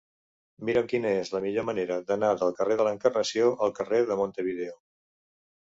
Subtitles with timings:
[0.69, 4.75] Mira'm quina és la millor manera d'anar del carrer de l'Encarnació al carrer de Montevideo.